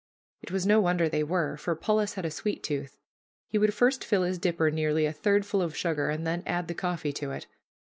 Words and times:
It 0.41 0.49
was 0.49 0.65
no 0.65 0.79
wonder 0.81 1.07
they 1.07 1.23
were, 1.23 1.57
for 1.57 1.75
Polis 1.75 2.15
had 2.15 2.25
a 2.25 2.31
sweet 2.31 2.63
tooth. 2.63 2.97
He 3.49 3.59
would 3.59 3.71
first 3.71 4.03
fill 4.03 4.23
his 4.23 4.39
dipper 4.39 4.71
nearly 4.71 5.05
a 5.05 5.13
third 5.13 5.45
full 5.45 5.61
of 5.61 5.77
sugar, 5.77 6.09
and 6.09 6.25
then 6.25 6.41
add 6.47 6.67
the 6.67 6.73
coffee 6.73 7.13
to 7.13 7.29
it. 7.29 7.45